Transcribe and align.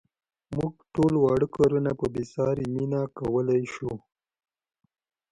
موږ 0.55 0.73
ټول 0.93 1.13
واړه 1.19 1.47
کارونه 1.55 1.91
په 1.99 2.05
بې 2.13 2.23
ساري 2.33 2.65
مینه 2.75 3.01
کولای 3.17 3.63
شو. 3.73 3.91